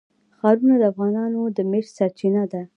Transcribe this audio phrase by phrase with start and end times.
[0.37, 2.61] ښارونه د افغانانو د معیشت سرچینه ده.